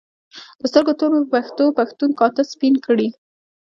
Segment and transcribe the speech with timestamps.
[0.59, 3.07] د سترګو تور مې په پښتو پښتون کاته سپین کړي